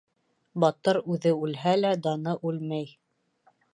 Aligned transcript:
Батыр 0.63 0.99
үҙе 1.15 1.33
үлһә 1.47 1.73
лә, 1.81 1.93
даны 2.07 2.35
үлмәй. 2.53 2.89